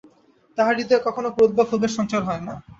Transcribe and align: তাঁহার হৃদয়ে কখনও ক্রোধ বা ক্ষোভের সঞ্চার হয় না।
তাঁহার 0.57 0.75
হৃদয়ে 0.79 1.05
কখনও 1.07 1.33
ক্রোধ 1.35 1.51
বা 1.57 1.63
ক্ষোভের 1.69 1.91
সঞ্চার 1.97 2.21
হয় 2.27 2.43
না। 2.47 2.53